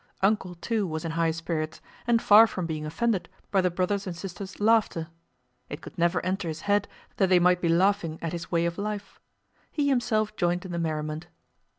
[0.21, 4.15] "Uncle" too was in high spirits and far from being offended by the brother's and
[4.15, 5.09] sister's laughter
[5.69, 8.79] (it could never enter his head that they might be laughing at his way of
[8.79, 9.19] life)
[9.71, 11.27] he himself joined in the merriment.